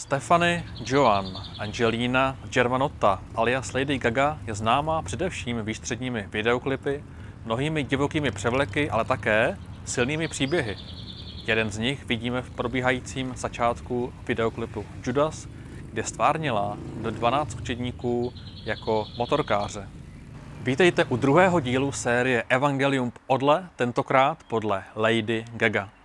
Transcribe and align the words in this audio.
Stefany 0.00 0.64
Joan 0.86 1.26
Angelina 1.58 2.36
Germanotta 2.52 3.20
alias 3.34 3.72
Lady 3.72 3.98
Gaga 3.98 4.38
je 4.46 4.54
známá 4.54 5.02
především 5.02 5.64
výstředními 5.64 6.28
videoklipy, 6.32 7.04
mnohými 7.44 7.84
divokými 7.84 8.30
převleky, 8.30 8.90
ale 8.90 9.04
také 9.04 9.58
silnými 9.84 10.28
příběhy. 10.28 10.76
Jeden 11.46 11.70
z 11.70 11.78
nich 11.78 12.04
vidíme 12.06 12.42
v 12.42 12.50
probíhajícím 12.50 13.32
začátku 13.36 14.12
videoklipu 14.26 14.86
Judas, 15.06 15.48
kde 15.92 16.04
stvárnila 16.04 16.76
do 17.02 17.10
12 17.10 17.54
učedníků 17.54 18.32
jako 18.64 19.06
motorkáře. 19.18 19.88
Vítejte 20.62 21.04
u 21.04 21.16
druhého 21.16 21.60
dílu 21.60 21.92
série 21.92 22.44
Evangelium 22.48 23.12
odle, 23.26 23.68
tentokrát 23.76 24.38
podle 24.48 24.84
Lady 24.96 25.44
Gaga. 25.52 25.99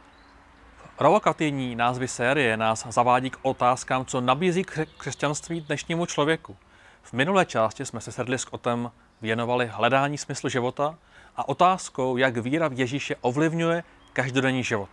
Provokativní 0.97 1.75
názvy 1.75 2.07
série 2.07 2.57
nás 2.57 2.87
zavádí 2.89 3.29
k 3.29 3.37
otázkám, 3.41 4.05
co 4.05 4.21
nabízí 4.21 4.65
křesťanství 4.97 5.61
dnešnímu 5.61 6.05
člověku. 6.05 6.55
V 7.03 7.13
minulé 7.13 7.45
části 7.45 7.85
jsme 7.85 8.01
se 8.01 8.11
sedli 8.11 8.39
s 8.39 8.53
Otem 8.53 8.91
věnovali 9.21 9.67
hledání 9.67 10.17
smyslu 10.17 10.49
života 10.49 10.95
a 11.35 11.49
otázkou, 11.49 12.17
jak 12.17 12.37
víra 12.37 12.67
v 12.67 12.79
Ježíše 12.79 13.15
ovlivňuje 13.21 13.83
každodenní 14.13 14.63
život. 14.63 14.89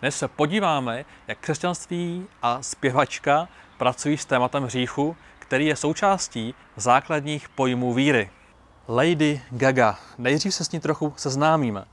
Dnes 0.00 0.18
se 0.18 0.28
podíváme, 0.28 1.04
jak 1.28 1.38
křesťanství 1.38 2.26
a 2.42 2.62
zpěvačka 2.62 3.48
pracují 3.78 4.16
s 4.16 4.24
tématem 4.24 4.64
hříchu, 4.64 5.16
který 5.38 5.66
je 5.66 5.76
součástí 5.76 6.54
základních 6.76 7.48
pojmů 7.48 7.92
víry. 7.92 8.30
Lady 8.88 9.42
Gaga. 9.50 9.98
Nejdřív 10.18 10.54
se 10.54 10.64
s 10.64 10.72
ní 10.72 10.80
trochu 10.80 11.14
seznámíme. 11.16 11.84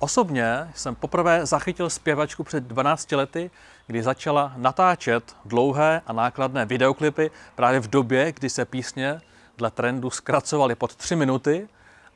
Osobně 0.00 0.70
jsem 0.74 0.94
poprvé 0.94 1.46
zachytil 1.46 1.90
zpěvačku 1.90 2.44
před 2.44 2.64
12 2.64 3.12
lety, 3.12 3.50
kdy 3.86 4.02
začala 4.02 4.52
natáčet 4.56 5.36
dlouhé 5.44 6.02
a 6.06 6.12
nákladné 6.12 6.64
videoklipy 6.66 7.30
právě 7.54 7.80
v 7.80 7.88
době, 7.88 8.32
kdy 8.32 8.50
se 8.50 8.64
písně 8.64 9.20
dle 9.56 9.70
trendu 9.70 10.10
zkracovaly 10.10 10.74
pod 10.74 10.96
3 10.96 11.16
minuty 11.16 11.68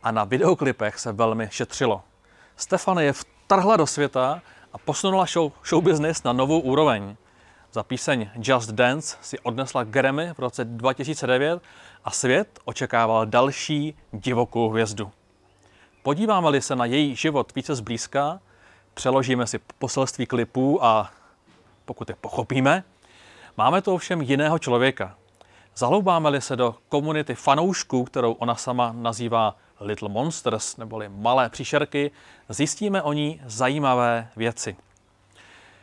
a 0.02 0.10
na 0.10 0.24
videoklipech 0.24 0.98
se 0.98 1.12
velmi 1.12 1.48
šetřilo. 1.50 2.02
Stefany 2.56 3.04
je 3.04 3.12
vtrhla 3.12 3.76
do 3.76 3.86
světa 3.86 4.42
a 4.72 4.78
posunula 4.78 5.26
show, 5.26 5.52
show 5.68 5.84
business 5.84 6.22
na 6.22 6.32
novou 6.32 6.60
úroveň. 6.60 7.16
Za 7.72 7.82
píseň 7.82 8.30
Just 8.34 8.70
Dance 8.70 9.16
si 9.22 9.38
odnesla 9.38 9.84
Grammy 9.84 10.34
v 10.34 10.38
roce 10.38 10.64
2009 10.64 11.62
a 12.04 12.10
svět 12.10 12.58
očekával 12.64 13.26
další 13.26 13.96
divokou 14.12 14.70
hvězdu. 14.70 15.10
Podíváme-li 16.02 16.62
se 16.62 16.76
na 16.76 16.84
její 16.84 17.16
život 17.16 17.54
více 17.54 17.74
zblízka, 17.74 18.40
přeložíme 18.94 19.46
si 19.46 19.58
poselství 19.78 20.26
klipů 20.26 20.84
a 20.84 21.10
pokud 21.84 22.08
je 22.08 22.16
pochopíme, 22.20 22.84
máme 23.56 23.82
to 23.82 23.94
ovšem 23.94 24.22
jiného 24.22 24.58
člověka. 24.58 25.16
Zahloubáme-li 25.76 26.40
se 26.40 26.56
do 26.56 26.74
komunity 26.88 27.34
fanoušků, 27.34 28.04
kterou 28.04 28.32
ona 28.32 28.54
sama 28.54 28.92
nazývá 28.92 29.56
Little 29.80 30.08
Monsters, 30.08 30.76
neboli 30.76 31.08
malé 31.08 31.48
příšerky, 31.48 32.10
zjistíme 32.48 33.02
o 33.02 33.12
ní 33.12 33.40
zajímavé 33.46 34.28
věci. 34.36 34.76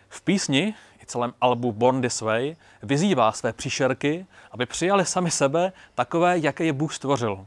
V 0.09 0.21
písni 0.21 0.73
i 1.03 1.05
celém 1.05 1.33
albu 1.41 1.71
Born 1.71 2.01
This 2.01 2.21
Way 2.21 2.55
vyzývá 2.83 3.31
své 3.31 3.53
příšerky, 3.53 4.25
aby 4.51 4.65
přijali 4.65 5.05
sami 5.05 5.31
sebe 5.31 5.73
takové, 5.95 6.39
jaké 6.39 6.63
je 6.63 6.73
Bůh 6.73 6.93
stvořil. 6.93 7.45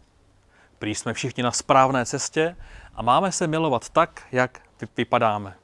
Prý 0.82 0.94
jsme 0.94 1.12
všichni 1.12 1.42
na 1.42 1.52
správné 1.52 2.06
cestě 2.06 2.56
a 2.94 3.02
máme 3.02 3.32
se 3.32 3.46
milovat 3.46 3.88
tak, 3.88 4.22
jak 4.32 4.60
vypadáme. 4.96 5.54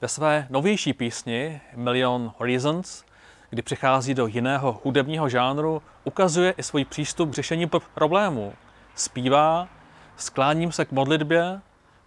Ve 0.00 0.08
své 0.08 0.46
novější 0.50 0.92
písni 0.92 1.60
Million 1.74 2.32
Reasons, 2.40 3.04
kdy 3.50 3.62
přichází 3.62 4.14
do 4.14 4.26
jiného 4.26 4.80
hudebního 4.84 5.28
žánru, 5.28 5.82
ukazuje 6.04 6.50
i 6.50 6.62
svůj 6.62 6.84
přístup 6.84 7.30
k 7.30 7.34
řešení 7.34 7.70
problémů. 7.94 8.54
Zpívá, 8.94 9.68
skláním 10.16 10.72
se 10.72 10.84
k 10.84 10.92
modlitbě, 10.92 11.60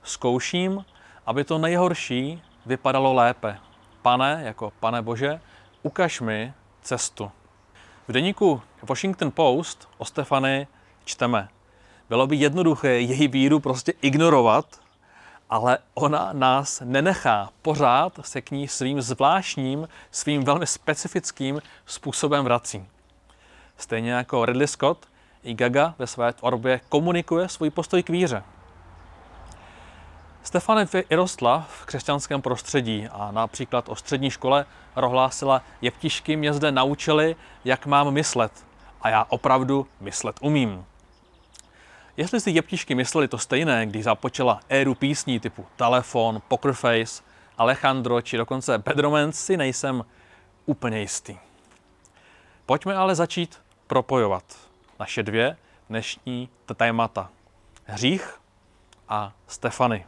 zkouším, 0.03 0.85
aby 1.25 1.43
to 1.43 1.57
nejhorší 1.57 2.41
vypadalo 2.65 3.13
lépe. 3.13 3.57
Pane, 4.01 4.41
jako 4.45 4.73
pane 4.79 5.01
Bože, 5.01 5.41
ukaž 5.83 6.21
mi 6.21 6.53
cestu. 6.81 7.31
V 8.07 8.11
deníku 8.11 8.61
Washington 8.89 9.31
Post 9.31 9.89
o 9.97 10.05
Stefany 10.05 10.67
čteme. 11.05 11.49
Bylo 12.09 12.27
by 12.27 12.35
jednoduché 12.35 12.89
její 12.89 13.27
víru 13.27 13.59
prostě 13.59 13.93
ignorovat, 14.01 14.65
ale 15.49 15.77
ona 15.93 16.29
nás 16.33 16.81
nenechá. 16.85 17.49
Pořád 17.61 18.19
se 18.21 18.41
k 18.41 18.51
ní 18.51 18.67
svým 18.67 19.01
zvláštním, 19.01 19.87
svým 20.11 20.43
velmi 20.43 20.67
specifickým 20.67 21.61
způsobem 21.85 22.45
vrací. 22.45 22.85
Stejně 23.77 24.11
jako 24.11 24.45
Ridley 24.45 24.67
Scott, 24.67 25.07
i 25.43 25.53
Gaga 25.53 25.95
ve 25.99 26.07
své 26.07 26.33
tvorbě 26.33 26.81
komunikuje 26.89 27.49
svůj 27.49 27.69
postoj 27.69 28.03
k 28.03 28.09
víře. 28.09 28.43
Stefany 30.43 30.85
vyrostla 30.93 31.67
v 31.69 31.85
křesťanském 31.85 32.41
prostředí 32.41 33.07
a 33.11 33.31
například 33.31 33.89
o 33.89 33.95
střední 33.95 34.29
škole 34.29 34.65
prohlásila, 34.93 35.61
jeptišky 35.81 36.35
mě 36.35 36.53
zde 36.53 36.71
naučili, 36.71 37.35
jak 37.65 37.85
mám 37.85 38.11
myslet. 38.11 38.51
A 39.01 39.09
já 39.09 39.25
opravdu 39.29 39.87
myslet 40.01 40.35
umím. 40.41 40.85
Jestli 42.19 42.39
si 42.39 42.51
jeptišky 42.51 42.95
mysleli 42.95 43.27
to 43.27 43.37
stejné, 43.37 43.85
když 43.85 44.03
započala 44.03 44.59
éru 44.69 44.95
písní 44.95 45.39
typu 45.39 45.65
Telefon, 45.75 46.41
Poker 46.47 46.73
Face, 46.73 47.23
Alejandro 47.57 48.21
či 48.21 48.37
dokonce 48.37 48.77
Bad 48.77 48.99
Romance, 48.99 49.41
si 49.41 49.57
nejsem 49.57 50.05
úplně 50.65 50.99
jistý. 50.99 51.37
Pojďme 52.65 52.95
ale 52.95 53.15
začít 53.15 53.59
propojovat 53.87 54.43
naše 54.99 55.23
dvě 55.23 55.57
dnešní 55.89 56.49
témata. 56.75 57.29
Hřích 57.85 58.39
a 59.09 59.33
Stefany. 59.47 60.05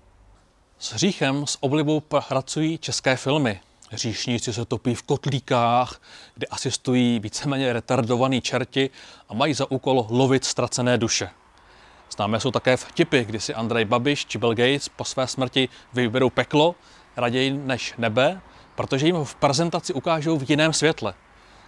S 0.79 0.93
hříchem 0.93 1.47
s 1.47 1.57
oblibou 1.63 1.99
pracují 1.99 2.77
české 2.77 3.15
filmy. 3.15 3.59
Hříšníci 3.89 4.53
se 4.53 4.65
topí 4.65 4.95
v 4.95 5.03
kotlíkách, 5.03 6.01
kde 6.35 6.47
asistují 6.47 7.19
víceméně 7.19 7.73
retardovaní 7.73 8.41
čerti 8.41 8.89
a 9.29 9.33
mají 9.33 9.53
za 9.53 9.71
úkol 9.71 10.05
lovit 10.09 10.45
ztracené 10.45 10.97
duše. 10.97 11.29
Známé 12.15 12.39
jsou 12.39 12.51
také 12.51 12.77
vtipy, 12.77 13.23
kdy 13.23 13.39
si 13.39 13.53
Andrej 13.53 13.85
Babiš 13.85 14.25
či 14.25 14.37
Bill 14.37 14.53
Gates 14.53 14.89
po 14.89 15.05
své 15.05 15.27
smrti 15.27 15.69
vyberou 15.93 16.29
peklo 16.29 16.75
raději 17.17 17.51
než 17.51 17.93
nebe, 17.97 18.41
protože 18.75 19.05
jim 19.05 19.23
v 19.23 19.35
prezentaci 19.35 19.93
ukážou 19.93 20.37
v 20.37 20.49
jiném 20.49 20.73
světle. 20.73 21.13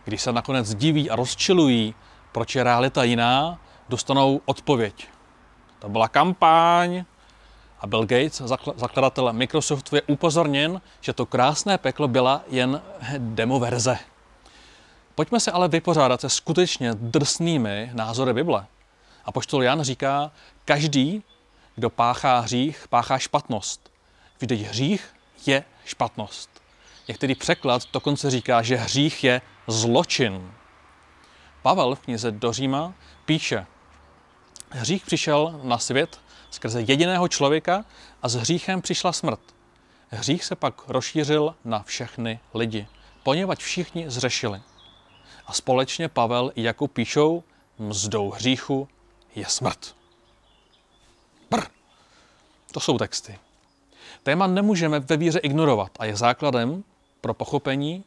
Když 0.06 0.22
se 0.22 0.32
nakonec 0.32 0.76
diví 0.76 1.10
a 1.10 1.16
rozčilují, 1.16 1.96
proč 2.32 2.56
je 2.56 2.64
realita 2.64 3.04
jiná, 3.04 3.60
dostanou 3.90 4.42
odpověď. 4.46 5.08
To 5.80 5.90
byla 5.90 6.08
kampaň. 6.08 7.06
A 7.80 7.88
Bill 7.88 8.06
Gates, 8.06 8.42
zakladatel 8.76 9.34
Microsoftu, 9.34 9.96
je 9.96 10.02
upozorněn, 10.02 10.82
že 11.02 11.14
to 11.14 11.26
krásné 11.26 11.78
peklo 11.78 12.08
byla 12.08 12.42
jen 12.48 12.82
demo 13.18 13.60
verze. 13.60 13.98
Pojďme 15.16 15.40
se 15.40 15.52
ale 15.52 15.68
vypořádat 15.68 16.22
se 16.22 16.30
skutečně 16.30 16.94
drsnými 16.94 17.92
názory 17.94 18.34
Bible. 18.34 18.66
A 19.26 19.32
poštol 19.32 19.64
Jan 19.64 19.82
říká, 19.82 20.32
každý, 20.66 21.24
kdo 21.76 21.90
páchá 21.90 22.40
hřích, 22.40 22.88
páchá 22.90 23.18
špatnost. 23.18 23.92
Vždyť 24.40 24.62
hřích 24.62 25.16
je 25.46 25.64
špatnost. 25.86 26.50
Některý 27.08 27.36
překlad 27.36 27.82
dokonce 27.94 28.32
říká, 28.32 28.62
že 28.62 28.76
hřích 28.76 29.24
je 29.24 29.42
zločin. 29.68 30.52
Pavel 31.62 31.96
v 31.96 32.00
knize 32.00 32.32
do 32.32 32.54
Říma 32.54 32.94
píše, 33.26 33.66
hřích 34.70 35.06
přišel 35.06 35.60
na 35.64 35.78
svět 35.78 36.20
skrze 36.52 36.82
jediného 36.82 37.28
člověka 37.28 37.86
a 38.22 38.30
s 38.30 38.36
hříchem 38.36 38.82
přišla 38.82 39.14
smrt. 39.14 39.40
Hřích 40.10 40.44
se 40.44 40.56
pak 40.56 40.82
rozšířil 40.88 41.56
na 41.66 41.84
všechny 41.84 42.40
lidi, 42.54 42.88
poněvadž 43.24 43.64
všichni 43.64 44.10
zřešili. 44.10 44.62
A 45.46 45.54
společně 45.54 46.10
Pavel 46.10 46.52
i 46.56 46.64
Jakub 46.64 46.92
píšou, 46.92 47.44
mzdou 47.80 48.32
hříchu 48.32 48.88
je 49.36 49.46
smrt. 49.46 49.96
Brr. 51.50 51.64
To 52.72 52.80
jsou 52.80 52.98
texty. 52.98 53.40
Téma 54.24 54.48
nemůžeme 54.48 55.00
ve 55.00 55.18
víře 55.18 55.40
ignorovat 55.40 55.92
a 56.00 56.06
je 56.06 56.16
základem 56.16 56.84
pro 57.22 57.34
pochopení, 57.34 58.04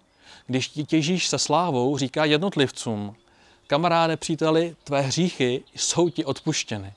když 0.47 0.69
ti 0.69 0.85
těžíš 0.85 1.29
se 1.29 1.39
slávou, 1.39 1.99
říká 1.99 2.25
jednotlivcům, 2.25 3.17
kamaráde, 3.67 4.17
příteli, 4.17 4.77
tvé 4.85 5.01
hříchy 5.01 5.63
jsou 5.75 6.09
ti 6.09 6.25
odpuštěny. 6.25 6.93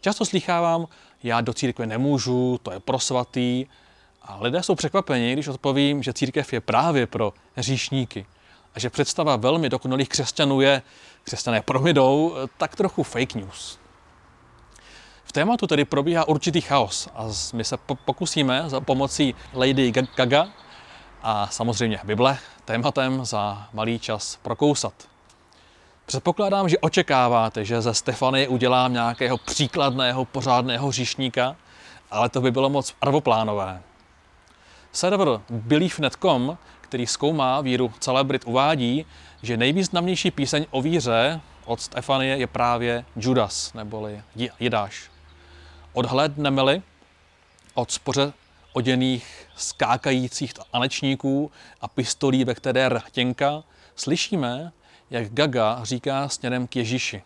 Často 0.00 0.24
slychávám, 0.24 0.88
já 1.22 1.40
do 1.40 1.52
církve 1.52 1.86
nemůžu, 1.86 2.60
to 2.62 2.72
je 2.72 2.80
pro 2.80 2.98
svatý. 2.98 3.66
A 4.22 4.38
lidé 4.40 4.62
jsou 4.62 4.74
překvapeni, 4.74 5.32
když 5.32 5.48
odpovím, 5.48 6.02
že 6.02 6.12
církev 6.12 6.52
je 6.52 6.60
právě 6.60 7.06
pro 7.06 7.32
hříšníky. 7.54 8.26
A 8.74 8.80
že 8.80 8.90
představa 8.90 9.36
velmi 9.36 9.68
dokonalých 9.68 10.08
křesťanů 10.08 10.60
je, 10.60 10.82
křesťané 11.24 11.62
promidou, 11.62 12.34
tak 12.56 12.76
trochu 12.76 13.02
fake 13.02 13.34
news. 13.34 13.78
V 15.24 15.32
tématu 15.32 15.66
tedy 15.66 15.84
probíhá 15.84 16.28
určitý 16.28 16.60
chaos 16.60 17.08
a 17.14 17.26
my 17.52 17.64
se 17.64 17.76
pokusíme 18.04 18.64
za 18.66 18.80
pomocí 18.80 19.34
Lady 19.54 19.92
Gaga 20.16 20.48
a 21.22 21.46
samozřejmě 21.46 22.00
Bible 22.04 22.38
tématem 22.64 23.24
za 23.24 23.68
malý 23.72 23.98
čas 23.98 24.38
prokousat. 24.42 24.92
Předpokládám, 26.06 26.68
že 26.68 26.78
očekáváte, 26.78 27.64
že 27.64 27.82
ze 27.82 27.94
Stefanie 27.94 28.48
udělám 28.48 28.92
nějakého 28.92 29.38
příkladného, 29.38 30.24
pořádného 30.24 30.92
říšníka, 30.92 31.56
ale 32.10 32.28
to 32.28 32.40
by 32.40 32.50
bylo 32.50 32.70
moc 32.70 32.94
arvoplánové. 33.00 33.82
Server 34.92 35.28
Belief.com, 35.50 36.58
který 36.88 37.06
zkoumá 37.06 37.60
víru 37.60 37.92
celebrit, 37.98 38.42
uvádí, 38.46 39.06
že 39.42 39.56
nejvýznamnější 39.56 40.30
píseň 40.30 40.66
o 40.70 40.82
víře 40.82 41.40
od 41.64 41.80
Stefanie 41.80 42.36
je 42.36 42.46
právě 42.46 43.04
Judas, 43.16 43.72
neboli 43.74 44.22
Jidáš. 44.60 45.10
Odhlédneme-li 45.92 46.82
od 47.74 47.90
spoře 47.90 48.32
oděných 48.72 49.46
skákajících 49.56 50.52
anečníků 50.72 51.50
a 51.80 51.88
pistolí, 51.88 52.44
ve 52.44 52.54
které 52.54 52.88
rtěnka, 52.88 53.62
slyšíme, 53.96 54.72
jak 55.10 55.32
Gaga 55.32 55.80
říká 55.82 56.28
směrem 56.28 56.66
k 56.66 56.76
Ježíši. 56.76 57.22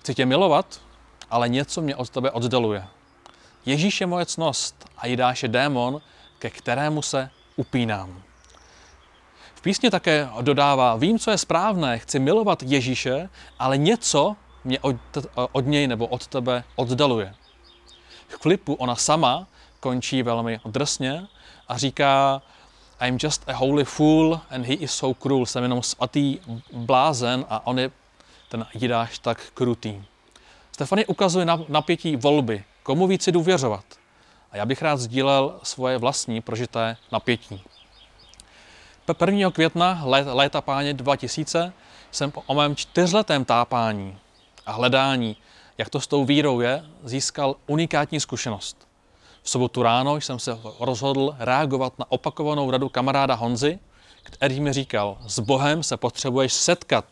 Chci 0.00 0.14
tě 0.14 0.26
milovat, 0.26 0.80
ale 1.30 1.48
něco 1.48 1.82
mě 1.82 1.96
od 1.96 2.10
tebe 2.10 2.30
oddaluje. 2.30 2.84
Ježíš 3.66 4.00
je 4.00 4.06
moje 4.06 4.26
cnost 4.26 4.88
a 4.96 5.06
Jidáš 5.06 5.42
je 5.42 5.48
démon, 5.48 6.00
ke 6.38 6.50
kterému 6.50 7.02
se 7.02 7.30
upínám. 7.58 8.22
V 9.54 9.60
písni 9.60 9.90
také 9.90 10.28
dodává, 10.40 10.96
vím, 10.96 11.18
co 11.18 11.30
je 11.30 11.38
správné, 11.38 11.98
chci 11.98 12.18
milovat 12.18 12.62
Ježíše, 12.62 13.28
ale 13.58 13.78
něco 13.78 14.36
mě 14.64 14.78
od, 14.80 14.96
od 15.52 15.66
něj 15.66 15.86
nebo 15.86 16.06
od 16.06 16.26
tebe 16.26 16.64
oddaluje. 16.76 17.34
V 18.28 18.38
klipu 18.38 18.74
ona 18.74 18.96
sama 18.96 19.46
končí 19.80 20.22
velmi 20.22 20.60
drsně 20.64 21.26
a 21.68 21.78
říká 21.78 22.42
I'm 23.00 23.18
just 23.22 23.48
a 23.48 23.52
holy 23.52 23.84
fool 23.84 24.40
and 24.50 24.66
he 24.66 24.74
is 24.74 24.92
so 24.92 25.14
cruel. 25.22 25.46
Jsem 25.46 25.62
jenom 25.62 25.82
svatý 25.82 26.38
blázen 26.72 27.44
a 27.48 27.66
on 27.66 27.78
je 27.78 27.90
ten 28.48 28.66
Jidáš 28.74 29.18
tak 29.18 29.50
krutý. 29.54 30.02
Stefany 30.72 31.06
ukazuje 31.06 31.44
na 31.44 31.60
napětí 31.68 32.16
volby, 32.16 32.64
komu 32.82 33.06
více 33.06 33.32
důvěřovat. 33.32 33.84
A 34.50 34.56
já 34.56 34.66
bych 34.66 34.82
rád 34.82 34.96
sdílel 34.96 35.60
svoje 35.62 35.98
vlastní 35.98 36.40
prožité 36.40 36.96
napětí. 37.12 37.62
1. 39.26 39.50
května 39.50 40.02
léta 40.26 40.60
páně 40.60 40.94
2000 40.94 41.72
jsem 42.10 42.32
o 42.46 42.54
mém 42.54 42.76
čtyřletém 42.76 43.44
tápání 43.44 44.18
a 44.66 44.72
hledání, 44.72 45.36
jak 45.78 45.88
to 45.88 46.00
s 46.00 46.06
tou 46.06 46.24
vírou 46.24 46.60
je, 46.60 46.84
získal 47.04 47.56
unikátní 47.66 48.20
zkušenost. 48.20 48.88
V 49.42 49.50
sobotu 49.50 49.82
ráno 49.82 50.16
jsem 50.16 50.38
se 50.38 50.58
rozhodl 50.80 51.36
reagovat 51.38 51.98
na 51.98 52.12
opakovanou 52.12 52.70
radu 52.70 52.88
kamaráda 52.88 53.34
Honzy, 53.34 53.78
který 54.22 54.60
mi 54.60 54.72
říkal, 54.72 55.18
s 55.26 55.38
Bohem 55.38 55.82
se 55.82 55.96
potřebuješ 55.96 56.52
setkat, 56.52 57.04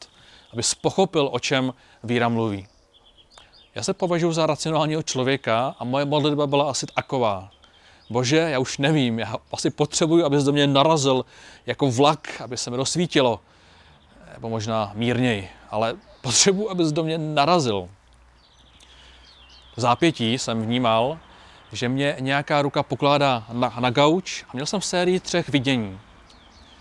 aby 0.53 0.63
pochopil, 0.81 1.29
o 1.33 1.39
čem 1.39 1.75
víra 2.05 2.29
mluví. 2.29 2.67
Já 3.77 3.83
se 3.83 3.95
považuji 3.95 4.33
za 4.33 4.47
racionálního 4.47 5.03
člověka 5.03 5.75
a 5.79 5.85
moje 5.85 6.05
modlitba 6.05 6.47
byla 6.47 6.71
asi 6.71 6.87
taková. 6.87 7.51
Bože, 8.11 8.37
já 8.37 8.59
už 8.59 8.79
nevím, 8.79 9.19
já 9.19 9.37
asi 9.53 9.71
potřebuji, 9.71 10.25
abys 10.25 10.45
do 10.45 10.53
mě 10.53 10.67
narazil 10.67 11.25
jako 11.67 11.91
vlak, 11.91 12.41
aby 12.41 12.57
se 12.57 12.71
mi 12.71 12.77
rozsvítilo. 12.77 13.41
Nebo 14.35 14.49
možná 14.49 14.93
mírněji, 14.95 15.49
ale 15.71 15.97
potřebuji, 16.21 16.71
abys 16.71 16.93
do 16.93 17.05
mě 17.05 17.19
narazil. 17.19 17.89
V 19.77 19.81
zápětí 19.81 20.39
jsem 20.39 20.63
vnímal, 20.63 21.19
že 21.73 21.89
mě 21.89 22.17
nějaká 22.21 22.63
ruka 22.63 22.83
pokládá 22.83 23.45
na, 23.53 23.75
na 23.81 23.91
gauč 23.91 24.45
a 24.49 24.51
měl 24.53 24.67
jsem 24.67 24.81
sérii 24.81 25.21
třech 25.21 25.49
vidění. 25.49 25.99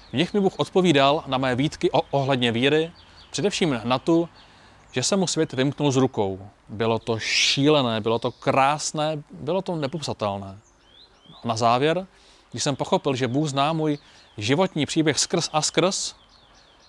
V 0.09 0.13
nich 0.13 0.33
mi 0.33 0.39
Bůh 0.39 0.53
odpovídal 0.57 1.23
na 1.27 1.37
mé 1.37 1.55
výtky 1.55 1.91
o, 1.91 2.01
ohledně 2.11 2.51
víry, 2.51 2.91
především 3.31 3.81
na 3.83 3.99
tu, 3.99 4.29
že 4.95 5.03
se 5.03 5.15
mu 5.15 5.27
svět 5.27 5.53
vymknul 5.53 5.91
z 5.91 5.95
rukou. 5.95 6.49
Bylo 6.69 6.99
to 6.99 7.19
šílené, 7.19 8.01
bylo 8.01 8.19
to 8.19 8.31
krásné, 8.31 9.23
bylo 9.31 9.61
to 9.61 9.75
nepopsatelné. 9.75 10.59
Na 11.43 11.55
závěr, 11.55 12.07
když 12.51 12.63
jsem 12.63 12.75
pochopil, 12.75 13.15
že 13.15 13.27
Bůh 13.27 13.49
zná 13.49 13.73
můj 13.73 13.97
životní 14.37 14.85
příběh 14.85 15.19
skrz 15.19 15.49
a 15.53 15.61
skrz, 15.61 16.15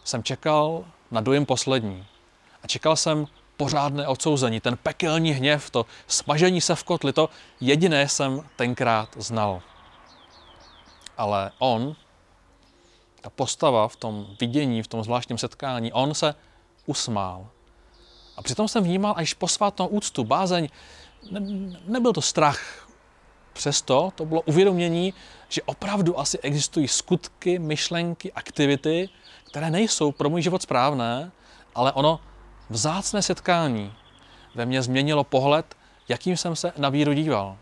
jsem 0.04 0.22
čekal 0.22 0.84
na 1.10 1.20
dojem 1.20 1.46
poslední. 1.46 2.06
A 2.62 2.66
čekal 2.66 2.96
jsem 2.96 3.26
pořádné 3.56 4.08
odsouzení, 4.08 4.60
ten 4.60 4.76
pekelní 4.76 5.30
hněv, 5.30 5.70
to 5.70 5.86
smažení 6.06 6.60
se 6.60 6.74
v 6.74 6.84
kotli, 6.84 7.12
to 7.12 7.28
jediné 7.60 8.08
jsem 8.08 8.42
tenkrát 8.56 9.08
znal. 9.16 9.62
Ale 11.18 11.50
on, 11.58 11.96
ta 13.20 13.30
postava 13.30 13.88
v 13.88 13.96
tom 13.96 14.26
vidění, 14.40 14.82
v 14.82 14.88
tom 14.88 15.04
zvláštním 15.04 15.38
setkání, 15.38 15.92
on 15.92 16.14
se 16.14 16.34
usmál. 16.86 17.46
A 18.36 18.42
přitom 18.42 18.68
jsem 18.68 18.84
vnímal 18.84 19.14
až 19.16 19.34
posvátnou 19.34 19.86
úctu, 19.86 20.24
bázeň. 20.24 20.68
Ne, 21.30 21.40
nebyl 21.86 22.12
to 22.12 22.22
strach. 22.22 22.88
Přesto 23.52 24.12
to 24.14 24.24
bylo 24.24 24.40
uvědomění, 24.40 25.14
že 25.48 25.62
opravdu 25.62 26.18
asi 26.18 26.38
existují 26.38 26.88
skutky, 26.88 27.58
myšlenky, 27.58 28.32
aktivity, 28.32 29.08
které 29.50 29.70
nejsou 29.70 30.12
pro 30.12 30.30
můj 30.30 30.42
život 30.42 30.62
správné, 30.62 31.32
ale 31.74 31.92
ono 31.92 32.20
vzácné 32.70 33.22
setkání 33.22 33.92
ve 34.54 34.66
mně 34.66 34.82
změnilo 34.82 35.24
pohled, 35.24 35.76
jakým 36.08 36.36
jsem 36.36 36.56
se 36.56 36.72
na 36.76 36.88
víru 36.88 37.12
díval. 37.12 37.56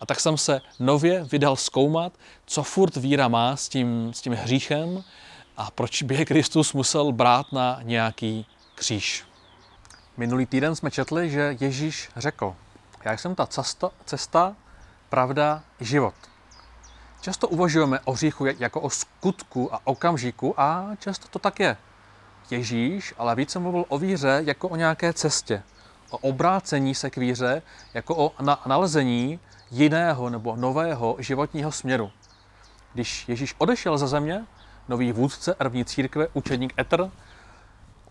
A 0.00 0.06
tak 0.06 0.20
jsem 0.20 0.38
se 0.38 0.60
nově 0.78 1.24
vydal 1.24 1.56
zkoumat, 1.56 2.12
co 2.46 2.62
furt 2.62 2.96
víra 2.96 3.28
má 3.28 3.56
s 3.56 3.68
tím, 3.68 4.12
s 4.14 4.20
tím 4.20 4.32
hříchem 4.32 5.04
a 5.56 5.70
proč 5.70 6.02
by 6.02 6.14
je 6.14 6.24
Kristus 6.24 6.72
musel 6.72 7.12
brát 7.12 7.52
na 7.52 7.78
nějaký 7.82 8.46
kříž. 8.74 9.24
Minulý 10.16 10.46
týden 10.46 10.76
jsme 10.76 10.90
četli, 10.90 11.30
že 11.30 11.56
Ježíš 11.60 12.10
řekl, 12.16 12.54
já 13.04 13.12
jsem 13.12 13.34
ta 13.34 13.46
cesta, 13.46 13.90
cesta 14.04 14.56
pravda, 15.08 15.62
život. 15.80 16.14
Často 17.20 17.48
uvažujeme 17.48 18.00
o 18.00 18.12
hříchu 18.12 18.46
jako 18.46 18.80
o 18.80 18.90
skutku 18.90 19.74
a 19.74 19.80
okamžiku 19.84 20.60
a 20.60 20.90
často 20.98 21.28
to 21.28 21.38
tak 21.38 21.60
je. 21.60 21.76
Ježíš 22.50 23.14
ale 23.18 23.34
více 23.34 23.58
mluvil 23.58 23.84
o 23.88 23.98
víře 23.98 24.40
jako 24.44 24.68
o 24.68 24.76
nějaké 24.76 25.12
cestě, 25.12 25.62
o 26.10 26.18
obrácení 26.18 26.94
se 26.94 27.10
k 27.10 27.16
víře 27.16 27.62
jako 27.94 28.16
o 28.16 28.32
nalezení 28.66 29.40
jiného 29.70 30.30
nebo 30.30 30.56
nového 30.56 31.16
životního 31.18 31.72
směru. 31.72 32.10
Když 32.94 33.28
Ježíš 33.28 33.54
odešel 33.58 33.98
ze 33.98 34.08
země, 34.08 34.46
nový 34.88 35.12
vůdce 35.12 35.54
první 35.54 35.84
církve, 35.84 36.28
učedník 36.32 36.74
Etr, 36.78 37.10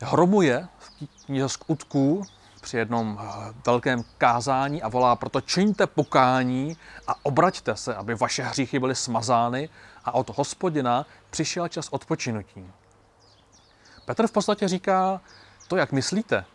hromuje 0.02 0.68
v 0.80 1.26
knize 1.26 1.50
skutků 1.50 2.24
při 2.62 2.78
jednom 2.78 3.20
eh, 3.22 3.54
velkém 3.66 4.04
kázání 4.18 4.82
a 4.84 4.88
volá 4.90 5.16
proto 5.16 5.42
čiňte 5.42 5.88
pokání 5.88 6.78
a 7.08 7.26
obraťte 7.26 7.76
se, 7.76 7.96
aby 7.96 8.16
vaše 8.16 8.44
hříchy 8.44 8.80
byly 8.80 8.96
smazány 8.96 9.70
a 10.06 10.12
od 10.12 10.38
hospodina 10.38 11.06
přišel 11.30 11.68
čas 11.68 11.88
odpočinutí. 11.90 12.72
Petr 14.06 14.28
v 14.28 14.32
podstatě 14.32 14.68
říká, 14.68 15.22
to, 15.68 15.76
jak 15.76 15.92
myslíte, 15.92 16.46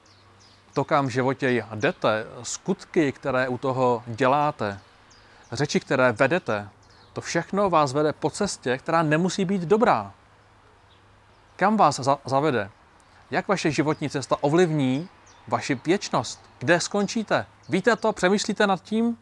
to, 0.73 0.85
kam 0.85 1.07
v 1.07 1.11
životě 1.11 1.65
jdete, 1.75 2.27
skutky, 2.43 3.13
které 3.13 3.49
u 3.49 3.59
toho 3.59 4.03
děláte, 4.07 4.81
řeči, 5.53 5.81
které 5.81 6.13
vedete, 6.13 6.69
to 7.13 7.21
všechno 7.21 7.71
vás 7.71 7.93
vede 7.93 8.13
po 8.13 8.31
cestě, 8.31 8.79
která 8.79 9.03
nemusí 9.03 9.45
být 9.45 9.63
dobrá. 9.63 10.13
Kam 11.57 11.77
vás 11.77 12.01
za- 12.01 12.19
zavede? 12.25 12.71
Jak 13.31 13.49
vaše 13.49 13.71
životní 13.71 14.11
cesta 14.11 14.37
ovlivní 14.41 15.09
vaši 15.49 15.81
věčnost? 15.85 16.41
Kde 16.59 16.81
skončíte? 16.81 17.47
Víte 17.69 17.97
to? 17.97 18.13
Přemýšlíte 18.13 18.67
nad 18.67 18.83
tím? 18.83 19.19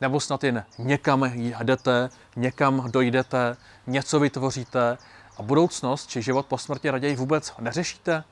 Nebo 0.00 0.20
snad 0.20 0.44
jen 0.44 0.64
někam 0.78 1.24
jdete, 1.34 2.08
někam 2.36 2.90
dojdete, 2.90 3.56
něco 3.86 4.20
vytvoříte 4.20 4.98
a 5.36 5.42
budoucnost 5.42 6.06
či 6.06 6.22
život 6.22 6.46
po 6.46 6.58
smrti 6.58 6.90
raději 6.90 7.16
vůbec 7.16 7.52
neřešíte? 7.58 8.24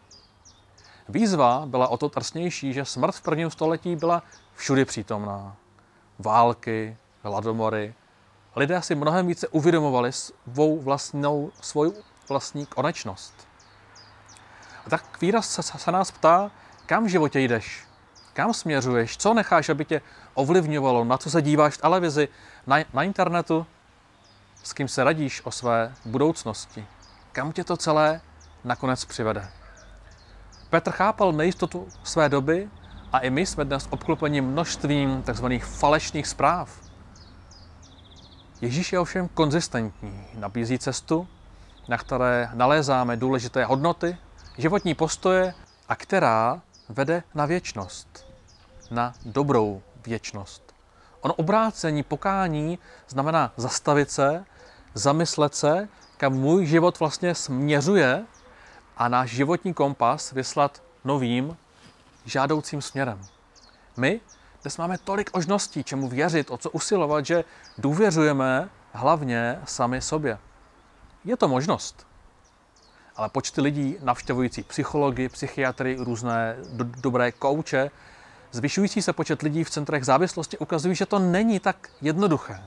Výzva 1.08 1.62
byla 1.66 1.88
o 1.88 1.96
to 1.96 2.08
trsnější, 2.08 2.72
že 2.72 2.84
smrt 2.84 3.14
v 3.14 3.22
prvním 3.22 3.50
století 3.50 3.96
byla 3.96 4.22
všudy 4.54 4.84
přítomná. 4.84 5.56
Války, 6.18 6.96
hladomory. 7.22 7.94
Lidé 8.56 8.82
si 8.82 8.94
mnohem 8.94 9.26
více 9.26 9.48
uvědomovali 9.48 10.12
svou 10.12 10.80
vlastnou, 10.80 11.50
svou 11.60 11.92
vlastní 12.28 12.66
konečnost. 12.66 13.34
A 14.86 14.90
tak 14.90 15.20
výraz 15.20 15.50
se, 15.50 15.62
se 15.62 15.92
nás 15.92 16.10
ptá, 16.10 16.50
kam 16.86 17.04
v 17.04 17.08
životě 17.08 17.40
jdeš? 17.40 17.84
Kam 18.32 18.54
směřuješ? 18.54 19.16
Co 19.16 19.34
necháš, 19.34 19.68
aby 19.68 19.84
tě 19.84 20.00
ovlivňovalo? 20.34 21.04
Na 21.04 21.18
co 21.18 21.30
se 21.30 21.42
díváš 21.42 21.74
v 21.74 21.80
televizi? 21.80 22.28
Na, 22.66 22.76
na 22.92 23.02
internetu? 23.02 23.66
S 24.62 24.72
kým 24.72 24.88
se 24.88 25.04
radíš 25.04 25.42
o 25.44 25.50
své 25.50 25.94
budoucnosti? 26.04 26.86
Kam 27.32 27.52
tě 27.52 27.64
to 27.64 27.76
celé 27.76 28.20
nakonec 28.64 29.04
přivede? 29.04 29.48
Petr 30.70 30.90
chápal 30.90 31.32
nejistotu 31.32 31.88
své 32.04 32.28
doby 32.28 32.68
a 33.12 33.18
i 33.18 33.30
my 33.30 33.46
jsme 33.46 33.64
dnes 33.64 33.86
obklopeni 33.90 34.40
množstvím 34.40 35.22
tzv. 35.22 35.46
falešných 35.58 36.26
zpráv. 36.26 36.80
Ježíš 38.60 38.92
je 38.92 38.98
ovšem 38.98 39.28
konzistentní, 39.28 40.26
nabízí 40.34 40.78
cestu, 40.78 41.28
na 41.88 41.98
které 41.98 42.50
nalézáme 42.54 43.16
důležité 43.16 43.64
hodnoty, 43.64 44.16
životní 44.58 44.94
postoje 44.94 45.54
a 45.88 45.96
která 45.96 46.62
vede 46.88 47.22
na 47.34 47.46
věčnost, 47.46 48.26
na 48.90 49.14
dobrou 49.24 49.82
věčnost. 50.06 50.74
Ono 51.20 51.34
obrácení, 51.34 52.02
pokání 52.02 52.78
znamená 53.08 53.52
zastavit 53.56 54.10
se, 54.10 54.44
zamyslet 54.94 55.54
se, 55.54 55.88
kam 56.16 56.32
můj 56.32 56.66
život 56.66 57.00
vlastně 57.00 57.34
směřuje 57.34 58.24
a 58.96 59.08
náš 59.08 59.30
životní 59.30 59.74
kompas 59.74 60.32
vyslat 60.32 60.82
novým, 61.04 61.56
žádoucím 62.24 62.82
směrem. 62.82 63.20
My 63.96 64.20
dnes 64.62 64.78
máme 64.78 64.98
tolik 64.98 65.34
možností, 65.34 65.84
čemu 65.84 66.08
věřit, 66.08 66.50
o 66.50 66.58
co 66.58 66.70
usilovat, 66.70 67.26
že 67.26 67.44
důvěřujeme 67.78 68.70
hlavně 68.92 69.60
sami 69.64 70.00
sobě. 70.00 70.38
Je 71.24 71.36
to 71.36 71.48
možnost. 71.48 72.06
Ale 73.16 73.28
počty 73.28 73.60
lidí 73.60 73.96
navštěvující 74.02 74.62
psychologi, 74.62 75.28
psychiatry, 75.28 75.96
různé 75.98 76.56
do, 76.72 76.84
dobré 76.84 77.32
kouče, 77.32 77.90
zvyšující 78.52 79.02
se 79.02 79.12
počet 79.12 79.42
lidí 79.42 79.64
v 79.64 79.70
centrech 79.70 80.04
závislosti 80.04 80.58
ukazují, 80.58 80.94
že 80.94 81.06
to 81.06 81.18
není 81.18 81.60
tak 81.60 81.88
jednoduché. 82.00 82.62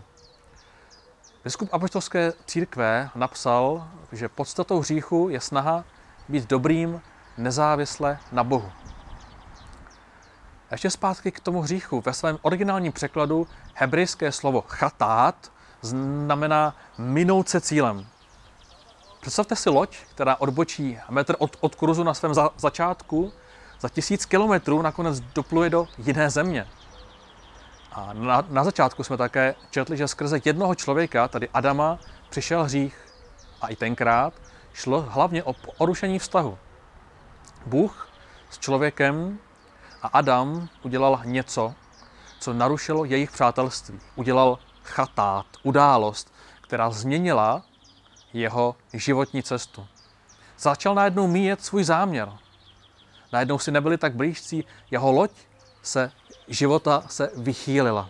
Biskup 1.44 1.74
apoštolské 1.74 2.34
církve 2.46 3.10
napsal, 3.16 3.88
že 4.12 4.30
podstatou 4.30 4.80
hříchu 4.80 5.30
je 5.30 5.42
snaha 5.42 5.84
být 6.30 6.50
dobrým 6.50 7.02
nezávisle 7.38 8.20
na 8.32 8.44
Bohu. 8.44 8.72
A 10.70 10.74
ještě 10.74 10.90
zpátky 10.90 11.32
k 11.32 11.40
tomu 11.40 11.62
hříchu. 11.62 12.02
Ve 12.02 12.14
svém 12.14 12.38
originálním 12.42 12.92
překladu 12.92 13.48
hebrejské 13.74 14.32
slovo 14.32 14.64
chatát 14.68 15.52
znamená 15.82 16.76
minout 16.98 17.50
se 17.50 17.62
cílem. 17.62 18.06
Představte 19.22 19.56
si 19.56 19.70
loď, 19.70 19.98
která 20.16 20.36
odbočí 20.36 21.00
metr 21.10 21.36
od, 21.40 21.58
od 21.60 21.76
kurzu 21.76 22.04
na 22.04 22.14
svém 22.14 22.34
za, 22.34 22.50
začátku, 22.58 23.34
za 23.80 23.90
tisíc 23.90 24.26
kilometrů 24.26 24.82
nakonec 24.82 25.20
dopluje 25.20 25.70
do 25.70 25.88
jiné 25.98 26.30
země. 26.30 26.68
A 27.92 28.14
na, 28.14 28.44
na 28.50 28.64
začátku 28.64 29.04
jsme 29.04 29.18
také 29.18 29.56
četli, 29.72 29.98
že 29.98 30.08
skrze 30.08 30.40
jednoho 30.46 30.76
člověka, 30.76 31.28
tady 31.28 31.50
Adama, 31.50 32.00
přišel 32.30 32.64
hřích. 32.64 33.06
A 33.62 33.68
i 33.68 33.76
tenkrát 33.76 34.34
šlo 34.74 35.02
hlavně 35.02 35.44
o 35.44 35.54
porušení 35.54 36.20
vztahu. 36.20 36.58
Bůh 37.66 38.10
s 38.50 38.60
člověkem 38.60 39.40
a 40.02 40.08
Adam 40.08 40.70
udělal 40.84 41.22
něco, 41.26 41.74
co 42.40 42.54
narušilo 42.54 43.06
jejich 43.06 43.32
přátelství. 43.32 44.00
Udělal 44.16 44.60
chatát, 44.84 45.46
událost, 45.64 46.34
která 46.62 46.90
změnila 46.90 47.64
jeho 48.34 48.76
životní 48.94 49.44
cestu. 49.44 49.88
Začal 50.60 50.96
najednou 50.96 51.28
míjet 51.28 51.66
svůj 51.66 51.84
záměr. 51.84 52.32
Najednou 53.34 53.60
si 53.60 53.72
nebyli 53.72 53.98
tak 53.98 54.16
blížcí, 54.16 54.66
jeho 54.92 55.12
loď 55.12 55.32
se 55.82 56.12
života 56.48 57.04
se 57.08 57.32
vychýlila. 57.36 58.10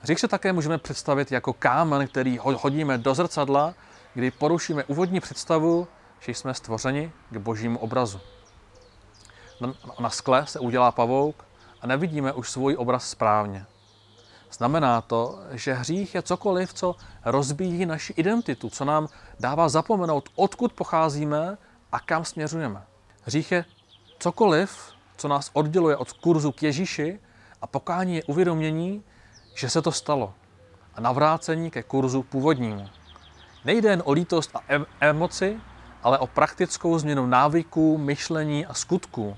Hřích 0.00 0.20
se 0.20 0.28
také 0.28 0.52
můžeme 0.52 0.78
představit 0.78 1.32
jako 1.32 1.52
kámen, 1.52 2.08
který 2.08 2.38
hodíme 2.38 2.98
do 2.98 3.14
zrcadla, 3.14 3.74
kdy 4.14 4.30
porušíme 4.30 4.84
úvodní 4.84 5.20
představu, 5.20 5.88
že 6.20 6.32
jsme 6.32 6.54
stvořeni 6.54 7.12
k 7.30 7.36
božímu 7.36 7.78
obrazu. 7.78 8.20
Na 10.00 10.10
skle 10.10 10.46
se 10.46 10.60
udělá 10.60 10.92
pavouk 10.92 11.44
a 11.80 11.86
nevidíme 11.86 12.32
už 12.32 12.50
svůj 12.50 12.76
obraz 12.78 13.10
správně. 13.10 13.66
Znamená 14.52 15.00
to, 15.00 15.38
že 15.50 15.72
hřích 15.72 16.14
je 16.14 16.22
cokoliv, 16.22 16.74
co 16.74 16.96
rozbíjí 17.24 17.86
naši 17.86 18.12
identitu, 18.12 18.70
co 18.70 18.84
nám 18.84 19.08
dává 19.40 19.68
zapomenout, 19.68 20.28
odkud 20.34 20.72
pocházíme 20.72 21.58
a 21.92 22.00
kam 22.00 22.24
směřujeme. 22.24 22.82
Hřích 23.22 23.52
je 23.52 23.64
cokoliv, 24.18 24.92
co 25.16 25.28
nás 25.28 25.50
odděluje 25.52 25.96
od 25.96 26.12
kurzu 26.12 26.52
k 26.52 26.62
Ježíši 26.62 27.20
a 27.62 27.66
pokání 27.66 28.16
je 28.16 28.24
uvědomění, 28.24 29.04
že 29.54 29.70
se 29.70 29.82
to 29.82 29.92
stalo 29.92 30.34
a 30.94 31.00
navrácení 31.00 31.70
ke 31.70 31.82
kurzu 31.82 32.22
původnímu. 32.22 32.88
Nejde 33.64 33.88
jen 33.90 34.02
o 34.04 34.12
lítost 34.12 34.56
a 34.56 34.60
emoci, 35.00 35.60
ale 36.02 36.18
o 36.18 36.26
praktickou 36.26 36.98
změnu 36.98 37.26
návyků, 37.26 37.98
myšlení 37.98 38.66
a 38.66 38.74
skutků. 38.74 39.36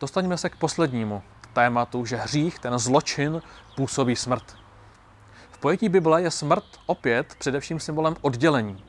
Dostaňme 0.00 0.38
se 0.38 0.50
k 0.50 0.56
poslednímu 0.56 1.22
tématu, 1.52 2.06
že 2.06 2.16
hřích, 2.16 2.58
ten 2.58 2.78
zločin, 2.78 3.42
působí 3.76 4.16
smrt. 4.16 4.56
V 5.50 5.58
pojetí 5.58 5.88
Bible 5.88 6.22
je 6.22 6.30
smrt 6.30 6.64
opět 6.86 7.34
především 7.38 7.80
symbolem 7.80 8.16
oddělení. 8.20 8.84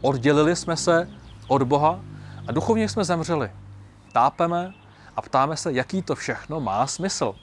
Oddělili 0.00 0.56
jsme 0.56 0.76
se 0.76 1.08
od 1.48 1.62
Boha 1.62 2.00
a 2.48 2.52
duchovně 2.52 2.88
jsme 2.88 3.04
zemřeli. 3.04 3.50
Tápeme 4.12 4.74
a 5.16 5.22
ptáme 5.22 5.56
se, 5.56 5.72
jaký 5.72 6.02
to 6.02 6.14
všechno 6.14 6.60
má 6.60 6.86
smysl. 6.86 7.34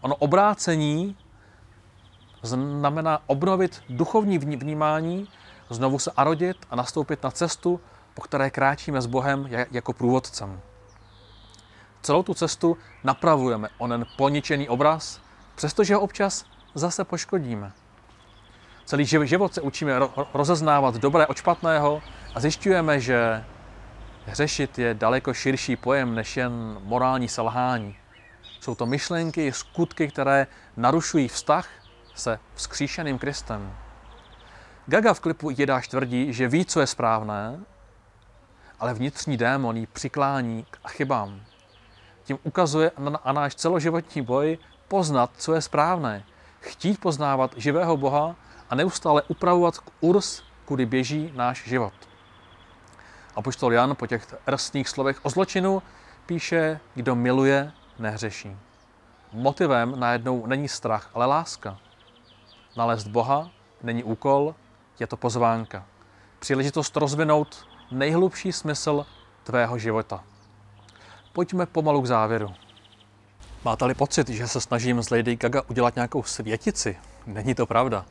Ono 0.00 0.14
obrácení 0.14 1.16
znamená 2.42 3.20
obnovit 3.26 3.82
duchovní 3.88 4.38
vnímání, 4.38 5.28
znovu 5.70 5.98
se 5.98 6.10
arodit 6.16 6.56
a 6.70 6.76
nastoupit 6.76 7.22
na 7.22 7.30
cestu, 7.30 7.80
po 8.14 8.22
které 8.22 8.50
kráčíme 8.50 9.02
s 9.02 9.06
Bohem 9.06 9.48
jako 9.70 9.92
průvodcem. 9.92 10.60
Celou 12.02 12.22
tu 12.22 12.34
cestu 12.34 12.76
napravujeme 13.04 13.68
onen 13.78 14.06
poničený 14.16 14.68
obraz, 14.68 15.20
přestože 15.54 15.94
ho 15.94 16.00
občas 16.00 16.44
zase 16.74 17.04
poškodíme. 17.04 17.72
Celý 18.84 19.06
život 19.06 19.54
se 19.54 19.60
učíme 19.60 19.92
rozeznávat 20.34 20.94
dobré 20.94 21.26
od 21.26 21.36
špatného 21.36 22.02
a 22.34 22.40
zjišťujeme, 22.40 23.00
že 23.00 23.44
Hřešit 24.28 24.78
je 24.78 24.94
daleko 24.94 25.34
širší 25.34 25.76
pojem 25.76 26.14
než 26.14 26.36
jen 26.36 26.78
morální 26.82 27.28
selhání. 27.28 27.96
Jsou 28.60 28.74
to 28.74 28.86
myšlenky, 28.86 29.52
skutky, 29.52 30.08
které 30.08 30.46
narušují 30.76 31.28
vztah 31.28 31.68
se 32.14 32.38
vzkříšeným 32.54 33.18
Kristem. 33.18 33.76
Gaga 34.86 35.14
v 35.14 35.20
klipu 35.20 35.50
Jedáš 35.50 35.88
tvrdí, 35.88 36.32
že 36.32 36.48
ví, 36.48 36.64
co 36.64 36.80
je 36.80 36.86
správné, 36.86 37.60
ale 38.80 38.94
vnitřní 38.94 39.36
démon 39.36 39.76
jí 39.76 39.86
přiklání 39.86 40.66
k 40.70 40.90
chybám. 40.90 41.40
Tím 42.28 42.38
ukazuje 42.42 42.92
na 43.24 43.32
náš 43.32 43.54
celoživotní 43.54 44.22
boj 44.22 44.58
poznat, 44.88 45.30
co 45.36 45.54
je 45.54 45.62
správné, 45.62 46.24
chtít 46.60 47.00
poznávat 47.00 47.54
živého 47.56 47.96
Boha 47.96 48.36
a 48.70 48.74
neustále 48.74 49.22
upravovat 49.28 49.78
kurz, 49.78 50.42
kudy 50.64 50.86
běží 50.86 51.32
náš 51.34 51.64
život. 51.64 51.92
A 53.36 53.42
poštol 53.42 53.72
Jan 53.72 53.96
po 53.96 54.06
těch 54.06 54.34
rstných 54.46 54.88
slovech 54.88 55.20
o 55.22 55.30
zločinu 55.30 55.82
píše, 56.26 56.80
kdo 56.94 57.14
miluje, 57.14 57.72
nehřeší. 57.98 58.56
Motivem 59.32 60.00
najednou 60.00 60.46
není 60.46 60.68
strach, 60.68 61.10
ale 61.14 61.26
láska. 61.26 61.78
Nalézt 62.76 63.08
Boha 63.08 63.50
není 63.82 64.04
úkol, 64.04 64.54
je 65.00 65.06
to 65.06 65.16
pozvánka. 65.16 65.84
Příležitost 66.38 66.96
rozvinout 66.96 67.66
nejhlubší 67.90 68.52
smysl 68.52 69.06
tvého 69.44 69.78
života. 69.78 70.24
Pojďme 71.38 71.66
pomalu 71.66 72.02
k 72.02 72.06
závěru. 72.06 72.54
Máte-li 73.64 73.94
pocit, 73.94 74.28
že 74.28 74.48
se 74.48 74.60
snažím 74.60 75.02
z 75.02 75.10
Lady 75.10 75.36
Gaga 75.36 75.62
udělat 75.68 75.94
nějakou 75.94 76.22
světici? 76.22 76.98
Není 77.26 77.54
to 77.54 77.66
pravda. 77.66 78.04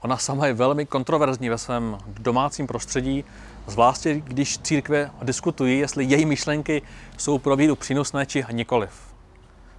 Ona 0.00 0.16
sama 0.16 0.46
je 0.46 0.52
velmi 0.52 0.86
kontroverzní 0.86 1.48
ve 1.48 1.58
svém 1.58 1.98
domácím 2.06 2.66
prostředí, 2.66 3.24
zvláště 3.66 4.14
když 4.14 4.58
církve 4.58 5.10
diskutují, 5.22 5.78
jestli 5.78 6.04
její 6.04 6.26
myšlenky 6.26 6.82
jsou 7.18 7.38
pro 7.38 7.56
víru 7.56 7.76
přínosné 7.76 8.26
či 8.26 8.44
nikoliv. 8.52 9.14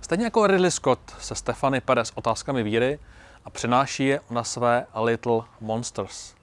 Stejně 0.02 0.24
jako 0.24 0.48
Ridley 0.48 0.72
Scott 0.72 1.00
se 1.20 1.36
Stefany 1.36 1.82
Perez 1.82 2.12
otázkami 2.16 2.64
víry 2.64 3.00
a 3.46 3.50
přenáší 3.50 4.06
je 4.06 4.20
na 4.30 4.44
své 4.44 4.86
Little 5.04 5.42
Monsters. 5.62 6.34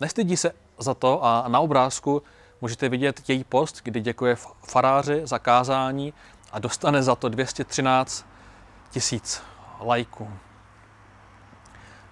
Nestydí 0.00 0.36
se 0.36 0.52
za 0.78 0.94
to 0.94 1.24
a 1.24 1.44
na 1.48 1.60
obrázku 1.60 2.22
můžete 2.62 2.88
vidět 2.88 3.30
její 3.30 3.44
post, 3.44 3.80
kdy 3.84 4.00
děkuje 4.00 4.36
faráři 4.66 5.20
za 5.24 5.38
kázání 5.38 6.14
a 6.52 6.58
dostane 6.58 7.02
za 7.02 7.14
to 7.14 7.28
213 7.28 8.26
tisíc 8.90 9.42
lajků. 9.80 10.30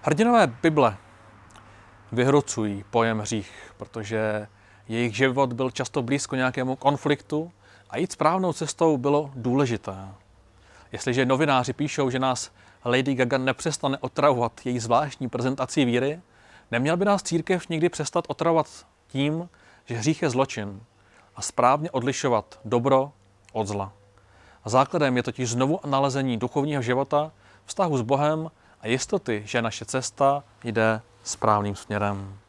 Hrdinové 0.01 0.47
Bible 0.47 0.97
vyhrocují 2.11 2.85
pojem 2.89 3.19
hřích, 3.19 3.73
protože 3.77 4.47
jejich 4.87 5.15
život 5.15 5.53
byl 5.53 5.71
často 5.71 6.01
blízko 6.01 6.35
nějakému 6.35 6.75
konfliktu 6.75 7.51
a 7.89 7.97
jít 7.97 8.11
správnou 8.11 8.53
cestou 8.53 8.97
bylo 8.97 9.31
důležité. 9.35 9.95
Jestliže 10.91 11.25
novináři 11.25 11.73
píšou, 11.73 12.09
že 12.09 12.19
nás 12.19 12.51
Lady 12.85 13.15
Gaga 13.15 13.37
nepřestane 13.37 13.97
otravovat 13.97 14.65
její 14.65 14.79
zvláštní 14.79 15.29
prezentací 15.29 15.85
víry, 15.85 16.21
neměl 16.71 16.97
by 16.97 17.05
nás 17.05 17.23
církev 17.23 17.69
někdy 17.69 17.89
přestat 17.89 18.25
otravovat 18.27 18.67
tím, 19.07 19.49
že 19.85 19.97
hřích 19.97 20.21
je 20.21 20.29
zločin 20.29 20.81
a 21.35 21.41
správně 21.41 21.91
odlišovat 21.91 22.59
dobro 22.65 23.11
od 23.53 23.67
zla. 23.67 23.93
A 24.63 24.69
základem 24.69 25.17
je 25.17 25.23
totiž 25.23 25.49
znovu 25.49 25.79
nalezení 25.85 26.37
duchovního 26.37 26.81
života, 26.81 27.31
vztahu 27.65 27.97
s 27.97 28.01
Bohem 28.01 28.51
a 28.81 28.87
jistoty, 28.87 29.43
že 29.45 29.61
naše 29.61 29.85
cesta 29.85 30.43
jde 30.63 31.01
správným 31.23 31.75
směrem. 31.75 32.40